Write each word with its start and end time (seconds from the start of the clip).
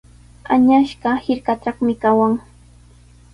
Añasqa 0.55 1.11
hirkatraqmi 1.25 1.95
kawan. 2.07 2.35